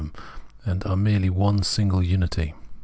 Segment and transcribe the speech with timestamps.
[0.01, 0.11] them,
[0.65, 2.55] and are merely one single unity.